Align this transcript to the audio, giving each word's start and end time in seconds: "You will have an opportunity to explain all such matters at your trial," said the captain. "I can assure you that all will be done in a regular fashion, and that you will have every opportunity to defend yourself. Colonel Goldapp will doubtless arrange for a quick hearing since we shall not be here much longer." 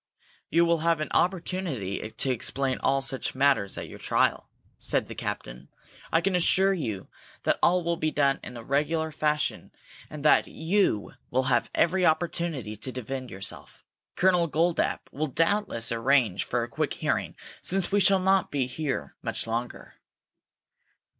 "You 0.49 0.65
will 0.65 0.79
have 0.79 0.99
an 0.99 1.11
opportunity 1.11 2.09
to 2.09 2.31
explain 2.31 2.79
all 2.79 3.01
such 3.01 3.35
matters 3.35 3.77
at 3.77 3.87
your 3.87 3.99
trial," 3.99 4.49
said 4.79 5.05
the 5.07 5.13
captain. 5.13 5.67
"I 6.11 6.21
can 6.21 6.35
assure 6.35 6.73
you 6.73 7.07
that 7.43 7.59
all 7.61 7.83
will 7.83 7.97
be 7.97 8.09
done 8.09 8.39
in 8.43 8.57
a 8.57 8.63
regular 8.63 9.11
fashion, 9.11 9.71
and 10.09 10.25
that 10.25 10.47
you 10.47 11.13
will 11.29 11.43
have 11.53 11.69
every 11.75 12.03
opportunity 12.03 12.75
to 12.77 12.91
defend 12.91 13.29
yourself. 13.29 13.85
Colonel 14.15 14.47
Goldapp 14.47 15.07
will 15.11 15.27
doubtless 15.27 15.91
arrange 15.91 16.45
for 16.45 16.63
a 16.63 16.67
quick 16.67 16.95
hearing 16.95 17.35
since 17.61 17.91
we 17.91 17.99
shall 17.99 18.17
not 18.17 18.49
be 18.49 18.65
here 18.65 19.15
much 19.21 19.45
longer." 19.45 19.93